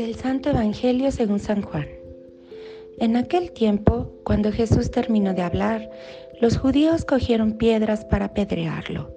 Del 0.00 0.14
Santo 0.14 0.48
Evangelio 0.48 1.10
según 1.10 1.40
San 1.40 1.60
Juan. 1.60 1.86
En 3.00 3.16
aquel 3.16 3.52
tiempo, 3.52 4.10
cuando 4.24 4.50
Jesús 4.50 4.90
terminó 4.90 5.34
de 5.34 5.42
hablar, 5.42 5.90
los 6.40 6.56
judíos 6.56 7.04
cogieron 7.04 7.58
piedras 7.58 8.06
para 8.06 8.24
apedrearlo. 8.24 9.14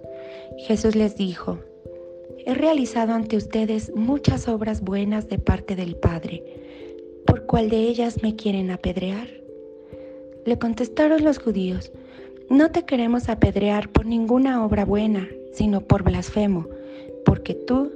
Jesús 0.58 0.94
les 0.98 1.16
dijo, 1.16 1.58
He 2.46 2.54
realizado 2.54 3.14
ante 3.14 3.38
ustedes 3.38 3.96
muchas 3.96 4.50
obras 4.50 4.82
buenas 4.82 5.30
de 5.30 5.40
parte 5.40 5.78
del 5.78 5.96
Padre. 5.96 6.44
¿Por 7.26 7.46
cuál 7.46 7.70
de 7.70 7.78
ellas 7.78 8.22
me 8.22 8.36
quieren 8.36 8.70
apedrear? 8.70 9.30
Le 10.46 10.60
contestaron 10.60 11.24
los 11.24 11.40
judíos, 11.40 11.94
No 12.50 12.72
te 12.72 12.84
queremos 12.84 13.30
apedrear 13.30 13.88
por 13.88 14.06
ninguna 14.06 14.66
obra 14.66 14.84
buena, 14.84 15.30
sino 15.54 15.80
por 15.80 16.04
blasfemo, 16.04 16.68
porque 17.24 17.54
tú, 17.54 17.90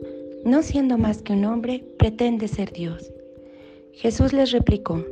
no 0.47 0.63
siendo 0.63 0.97
más 0.97 1.21
que 1.21 1.33
un 1.33 1.43
hombre, 1.43 1.83
pretendes 1.99 2.51
ser 2.51 2.71
Dios. 2.71 3.11
Jesús 3.91 4.31
les 4.31 4.51
replicó, 4.51 5.03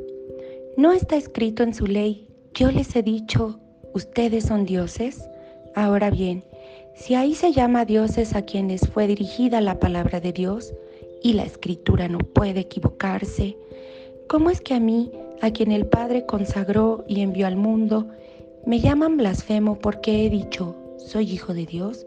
¿no 0.78 0.94
está 0.94 1.18
escrito 1.18 1.62
en 1.62 1.74
su 1.74 1.86
ley, 1.86 2.26
yo 2.54 2.72
les 2.72 2.96
he 2.96 3.04
dicho, 3.04 3.60
ustedes 3.94 4.46
son 4.46 4.66
dioses? 4.66 5.28
Ahora 5.76 6.10
bien, 6.10 6.46
si 6.96 7.16
ahí 7.16 7.36
se 7.36 7.52
llama 7.52 7.84
dioses 7.84 8.34
a 8.34 8.44
quienes 8.44 8.88
fue 8.88 9.08
dirigida 9.08 9.60
la 9.60 9.78
palabra 9.78 10.22
de 10.22 10.32
Dios, 10.32 10.74
y 11.22 11.34
la 11.34 11.44
escritura 11.44 12.08
no 12.08 12.20
puede 12.20 12.62
equivocarse, 12.62 13.58
¿cómo 14.30 14.50
es 14.50 14.62
que 14.62 14.74
a 14.74 14.80
mí, 14.80 15.12
a 15.42 15.52
quien 15.52 15.74
el 15.74 15.86
Padre 15.86 16.26
consagró 16.26 17.04
y 17.10 17.20
envió 17.20 17.46
al 17.46 17.58
mundo, 17.58 18.08
me 18.66 18.80
llaman 18.80 19.18
blasfemo 19.18 19.80
porque 19.80 20.26
he 20.26 20.30
dicho, 20.30 20.78
soy 20.98 21.30
hijo 21.30 21.54
de 21.54 21.66
Dios? 21.66 22.06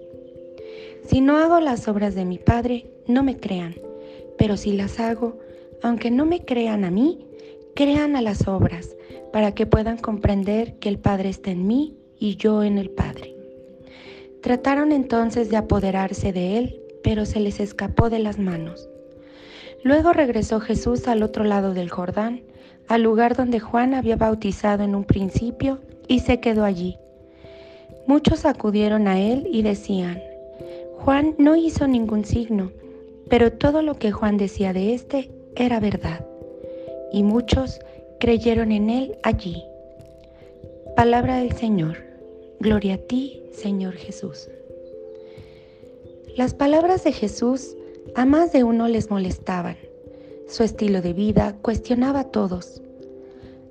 Si 1.06 1.20
no 1.20 1.38
hago 1.38 1.60
las 1.60 1.88
obras 1.88 2.14
de 2.14 2.24
mi 2.24 2.38
Padre, 2.38 2.90
no 3.06 3.22
me 3.22 3.36
crean, 3.38 3.74
pero 4.36 4.56
si 4.56 4.72
las 4.72 5.00
hago, 5.00 5.38
aunque 5.82 6.10
no 6.10 6.26
me 6.26 6.44
crean 6.44 6.84
a 6.84 6.90
mí, 6.90 7.26
crean 7.74 8.16
a 8.16 8.22
las 8.22 8.48
obras, 8.48 8.96
para 9.32 9.54
que 9.54 9.66
puedan 9.66 9.98
comprender 9.98 10.74
que 10.78 10.88
el 10.88 10.98
Padre 10.98 11.28
está 11.28 11.50
en 11.50 11.66
mí 11.66 11.96
y 12.18 12.36
yo 12.36 12.62
en 12.62 12.78
el 12.78 12.90
Padre. 12.90 13.34
Trataron 14.42 14.92
entonces 14.92 15.50
de 15.50 15.56
apoderarse 15.56 16.32
de 16.32 16.58
él, 16.58 16.80
pero 17.02 17.24
se 17.26 17.40
les 17.40 17.60
escapó 17.60 18.10
de 18.10 18.18
las 18.18 18.38
manos. 18.38 18.88
Luego 19.84 20.12
regresó 20.12 20.60
Jesús 20.60 21.06
al 21.08 21.22
otro 21.22 21.44
lado 21.44 21.74
del 21.74 21.90
Jordán, 21.90 22.42
al 22.88 23.02
lugar 23.02 23.36
donde 23.36 23.60
Juan 23.60 23.94
había 23.94 24.16
bautizado 24.16 24.82
en 24.82 24.94
un 24.94 25.04
principio, 25.04 25.80
y 26.08 26.20
se 26.20 26.40
quedó 26.40 26.64
allí. 26.64 26.96
Muchos 28.06 28.44
acudieron 28.46 29.06
a 29.06 29.20
él 29.20 29.46
y 29.52 29.62
decían, 29.62 30.20
Juan 30.98 31.36
no 31.38 31.54
hizo 31.56 31.86
ningún 31.86 32.24
signo, 32.24 32.72
pero 33.30 33.52
todo 33.52 33.82
lo 33.82 33.94
que 33.94 34.12
Juan 34.12 34.36
decía 34.36 34.72
de 34.72 34.94
éste 34.94 35.30
era 35.56 35.80
verdad. 35.80 36.26
Y 37.12 37.22
muchos 37.22 37.78
creyeron 38.20 38.72
en 38.72 38.90
él 38.90 39.18
allí. 39.22 39.62
Palabra 40.96 41.36
del 41.36 41.52
Señor. 41.52 41.98
Gloria 42.60 42.94
a 42.94 42.98
ti, 42.98 43.42
Señor 43.52 43.94
Jesús. 43.94 44.48
Las 46.36 46.52
palabras 46.52 47.04
de 47.04 47.12
Jesús 47.12 47.76
a 48.16 48.24
más 48.24 48.52
de 48.52 48.64
uno 48.64 48.88
les 48.88 49.08
molestaban. 49.08 49.76
Su 50.48 50.64
estilo 50.64 51.00
de 51.00 51.12
vida 51.12 51.56
cuestionaba 51.62 52.20
a 52.20 52.30
todos. 52.30 52.82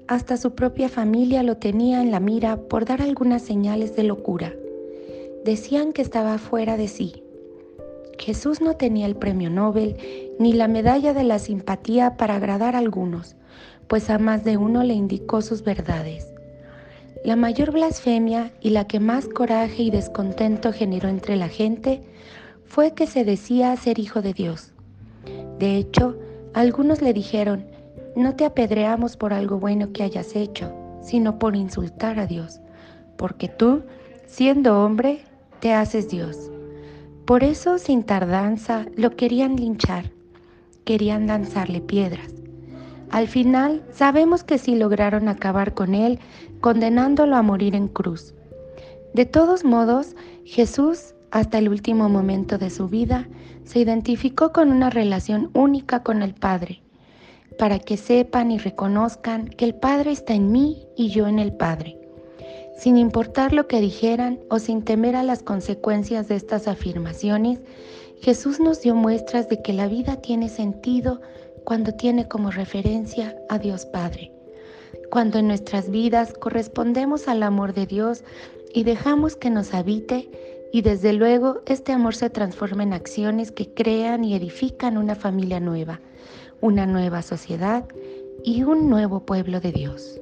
Hasta 0.08 0.38
su 0.38 0.56
propia 0.56 0.88
familia 0.88 1.44
lo 1.44 1.58
tenía 1.58 2.02
en 2.02 2.12
la 2.12 2.22
mira 2.22 2.56
por 2.56 2.86
dar 2.86 3.02
algunas 3.02 3.42
señales 3.42 3.96
de 3.98 4.04
locura. 4.04 4.54
Decían 5.47 5.94
que 5.94 6.02
estaba 6.02 6.40
fuera 6.40 6.75
de 6.75 6.90
sí. 6.90 7.24
Jesús 8.19 8.59
no 8.59 8.75
tenía 8.75 9.06
el 9.06 9.16
premio 9.16 9.50
Nobel 9.50 9.96
ni 10.40 10.52
la 10.52 10.68
medalla 10.68 11.13
de 11.13 11.24
la 11.24 11.40
simpatía 11.40 12.18
para 12.18 12.35
agradar 12.35 12.75
a 12.75 12.80
algunos, 12.80 13.38
pues 13.88 14.09
a 14.09 14.18
más 14.18 14.44
de 14.44 14.58
uno 14.58 14.84
le 14.84 14.94
indicó 14.94 15.41
sus 15.41 15.63
verdades. 15.63 16.34
La 17.24 17.38
mayor 17.38 17.72
blasfemia 17.72 18.52
y 18.59 18.72
la 18.72 18.88
que 18.88 19.00
más 19.00 19.30
coraje 19.30 19.84
y 19.84 19.90
descontento 19.90 20.74
generó 20.74 21.08
entre 21.08 21.38
la 21.38 21.47
gente 21.47 22.02
fue 22.66 22.91
que 22.91 23.08
se 23.08 23.24
decía 23.24 23.74
ser 23.78 24.00
hijo 24.00 24.22
de 24.22 24.34
Dios. 24.34 24.74
De 25.59 25.78
hecho, 25.78 26.18
algunos 26.56 27.02
le 27.02 27.14
dijeron, 27.14 27.66
no 28.18 28.35
te 28.35 28.44
apedreamos 28.44 29.16
por 29.16 29.31
algo 29.31 29.59
bueno 29.59 29.94
que 29.94 30.03
hayas 30.03 30.35
hecho, 30.35 30.74
sino 31.02 31.40
por 31.40 31.56
insultar 31.56 32.19
a 32.19 32.28
Dios, 32.28 32.59
porque 33.16 33.47
tú, 33.47 33.84
siendo 34.25 34.84
hombre, 34.84 35.22
te 35.59 35.73
haces 35.73 36.09
Dios. 36.09 36.51
Por 37.25 37.44
eso, 37.44 37.78
sin 37.78 38.03
tardanza, 38.03 38.85
lo 38.95 39.16
querían 39.16 39.56
linchar, 39.56 40.12
querían 40.85 41.28
lanzarle 41.28 41.81
piedras. 41.81 42.34
Al 43.09 43.28
final, 43.28 43.84
sabemos 43.91 44.44
que 44.44 44.57
sí 44.57 44.75
lograron 44.75 45.28
acabar 45.28 45.73
con 45.73 45.96
él, 45.96 46.19
condenándolo 46.62 47.35
a 47.35 47.41
morir 47.41 47.75
en 47.75 47.88
cruz. 47.88 48.34
De 49.13 49.25
todos 49.25 49.63
modos, 49.63 50.16
Jesús, 50.46 51.16
hasta 51.31 51.57
el 51.57 51.69
último 51.69 52.09
momento 52.09 52.57
de 52.57 52.69
su 52.69 52.88
vida, 52.88 53.28
se 53.63 53.79
identificó 53.79 54.53
con 54.53 54.72
una 54.72 54.90
relación 54.90 55.50
única 55.53 56.03
con 56.03 56.22
el 56.22 56.34
Padre, 56.34 56.81
para 57.57 57.79
que 57.79 57.97
sepan 57.97 58.51
y 58.51 58.57
reconozcan 58.57 59.47
que 59.47 59.66
el 59.66 59.75
Padre 59.75 60.12
está 60.12 60.34
en 60.34 60.51
mí 60.51 60.85
y 60.96 61.09
yo 61.09 61.28
en 61.28 61.40
el 61.40 61.53
Padre. 61.53 61.97
Sin 62.78 62.96
importar 62.96 63.54
lo 63.54 63.68
que 63.68 63.82
dijeran 63.82 64.40
o 64.50 64.60
sin 64.60 64.84
temer 64.84 65.16
a 65.16 65.24
las 65.24 65.42
consecuencias 65.42 66.28
de 66.28 66.36
estas 66.36 66.68
afirmaciones, 66.68 67.60
Jesús 68.22 68.60
nos 68.60 68.82
dio 68.82 68.94
muestras 68.94 69.50
de 69.50 69.64
que 69.64 69.74
la 69.74 69.88
vida 69.88 70.18
tiene 70.18 70.48
sentido 70.48 71.20
cuando 71.64 71.94
tiene 71.94 72.28
como 72.28 72.52
referencia 72.52 73.36
a 73.50 73.58
Dios 73.58 73.88
Padre. 73.88 74.32
Cuando 75.10 75.40
en 75.40 75.48
nuestras 75.48 75.90
vidas 75.90 76.34
correspondemos 76.34 77.28
al 77.28 77.42
amor 77.42 77.74
de 77.74 77.88
Dios 77.88 78.24
y 78.74 78.84
dejamos 78.84 79.36
que 79.36 79.50
nos 79.50 79.74
habite 79.74 80.30
y 80.72 80.82
desde 80.82 81.14
luego 81.14 81.62
este 81.66 81.94
amor 81.94 82.14
se 82.14 82.30
transforma 82.30 82.84
en 82.84 82.94
acciones 82.94 83.52
que 83.52 83.74
crean 83.74 84.24
y 84.24 84.36
edifican 84.36 84.98
una 84.98 85.16
familia 85.16 85.59
nueva, 85.59 86.00
una 86.62 86.86
nueva 86.86 87.24
sociedad 87.24 87.85
y 88.44 88.62
un 88.62 88.88
nuevo 88.88 89.26
pueblo 89.26 89.59
de 89.59 89.72
Dios. 89.72 90.22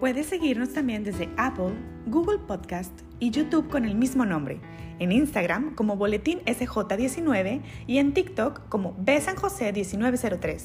Puedes 0.00 0.26
seguirnos 0.26 0.72
también 0.72 1.02
desde 1.02 1.28
Apple, 1.36 1.72
Google 2.06 2.38
Podcast 2.38 2.92
y 3.18 3.30
YouTube 3.30 3.68
con 3.68 3.84
el 3.84 3.96
mismo 3.96 4.24
nombre, 4.24 4.60
en 5.00 5.10
Instagram 5.10 5.74
como 5.74 5.96
Boletín 5.96 6.38
SJ19 6.44 7.62
y 7.88 7.98
en 7.98 8.14
TikTok 8.14 8.68
como 8.68 8.96
Besanjose1903. 8.98 10.62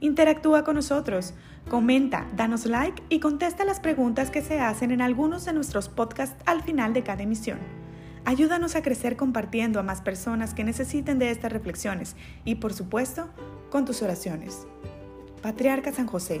Interactúa 0.00 0.64
con 0.64 0.76
nosotros, 0.76 1.34
comenta, 1.68 2.26
danos 2.34 2.64
like 2.64 3.02
y 3.10 3.20
contesta 3.20 3.66
las 3.66 3.80
preguntas 3.80 4.30
que 4.30 4.40
se 4.40 4.60
hacen 4.60 4.92
en 4.92 5.02
algunos 5.02 5.44
de 5.44 5.52
nuestros 5.52 5.90
podcasts 5.90 6.42
al 6.46 6.62
final 6.62 6.94
de 6.94 7.02
cada 7.02 7.22
emisión. 7.22 7.58
Ayúdanos 8.24 8.76
a 8.76 8.82
crecer 8.82 9.14
compartiendo 9.16 9.78
a 9.78 9.82
más 9.82 10.00
personas 10.00 10.54
que 10.54 10.64
necesiten 10.64 11.18
de 11.18 11.30
estas 11.30 11.52
reflexiones 11.52 12.16
y, 12.46 12.54
por 12.54 12.72
supuesto, 12.72 13.28
con 13.68 13.84
tus 13.84 14.00
oraciones. 14.00 14.66
Patriarca 15.42 15.92
San 15.92 16.06
José, 16.06 16.40